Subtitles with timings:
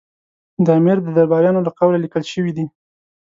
[0.65, 2.65] د امیر د درباریانو له قوله لیکل شوي دي.